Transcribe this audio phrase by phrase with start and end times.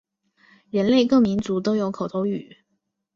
[0.71, 2.57] 人类各民族都有口头语。